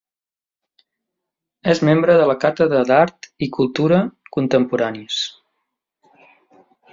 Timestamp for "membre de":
1.89-2.25